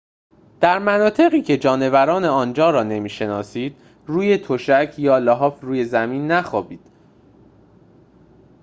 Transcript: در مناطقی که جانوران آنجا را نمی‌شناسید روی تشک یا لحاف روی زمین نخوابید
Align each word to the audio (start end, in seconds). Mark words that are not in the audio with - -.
در 0.61 0.79
مناطقی 0.79 1.41
که 1.41 1.57
جانوران 1.57 2.25
آنجا 2.25 2.69
را 2.69 2.83
نمی‌شناسید 2.83 3.75
روی 4.07 4.37
تشک 4.37 4.93
یا 4.97 5.17
لحاف 5.17 5.61
روی 5.61 5.85
زمین 5.85 6.31
نخوابید 6.31 6.91